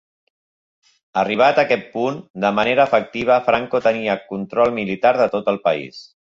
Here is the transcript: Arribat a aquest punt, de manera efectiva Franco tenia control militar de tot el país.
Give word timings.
Arribat 1.23 1.59
a 1.61 1.65
aquest 1.69 1.85
punt, 1.97 2.17
de 2.45 2.51
manera 2.61 2.87
efectiva 2.91 3.37
Franco 3.51 3.83
tenia 3.89 4.17
control 4.33 4.75
militar 4.81 5.13
de 5.21 5.29
tot 5.37 5.53
el 5.55 5.63
país. 5.71 6.03